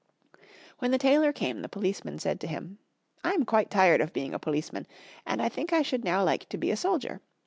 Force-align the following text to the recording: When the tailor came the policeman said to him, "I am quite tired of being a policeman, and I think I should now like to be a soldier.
When 0.79 0.89
the 0.89 0.97
tailor 0.97 1.31
came 1.31 1.61
the 1.61 1.69
policeman 1.69 2.17
said 2.17 2.39
to 2.39 2.47
him, 2.47 2.79
"I 3.23 3.33
am 3.33 3.45
quite 3.45 3.69
tired 3.69 4.01
of 4.01 4.13
being 4.13 4.33
a 4.33 4.39
policeman, 4.39 4.87
and 5.27 5.43
I 5.43 5.47
think 5.47 5.71
I 5.73 5.83
should 5.83 6.03
now 6.03 6.23
like 6.23 6.49
to 6.49 6.57
be 6.57 6.71
a 6.71 6.75
soldier. 6.75 7.21